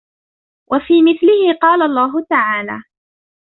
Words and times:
وَفِي 0.71 0.93
مِثْلِهِ 1.03 1.59
قَالَ 1.61 1.81
اللَّهُ 1.81 2.25
تَعَالَى 2.29 2.83